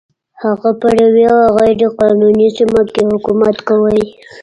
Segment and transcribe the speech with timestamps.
[0.43, 1.27] هغه پر یوې
[1.57, 3.95] غیر قانوني سیمه کې حکومت کاوه.